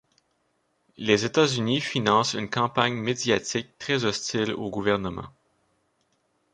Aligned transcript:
Les 0.97 1.25
États-Unis 1.25 1.79
financent 1.79 2.33
une 2.33 2.49
campagne 2.49 2.95
médiatique 2.95 3.77
très 3.77 4.03
hostile 4.03 4.51
au 4.51 4.71
gouvernement. 4.71 5.29